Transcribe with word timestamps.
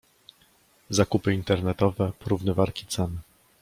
Zakupy 0.89 1.33
internetowe, 1.33 2.11
porównywarki 2.19 2.85
cen. 2.85 3.17